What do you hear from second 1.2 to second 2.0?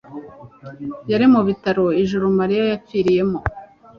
mu bitaro